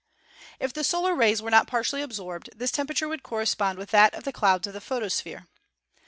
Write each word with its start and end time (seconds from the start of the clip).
If 0.59 0.73
the 0.73 0.83
solar 0.83 1.13
rays 1.13 1.43
were 1.43 1.51
not 1.51 1.67
partially 1.67 2.01
absorbed 2.01 2.49
this 2.55 2.71
tem 2.71 2.87
perature 2.87 3.07
would 3.07 3.21
correspond 3.21 3.77
with 3.77 3.91
that 3.91 4.15
of 4.15 4.23
the 4.23 4.33
clouds 4.33 4.65
of 4.65 4.73
the 4.73 4.81
SOLAR 4.81 5.01
ENERGY 5.01 5.29
121 5.29 5.43
photosphere. 5.43 5.47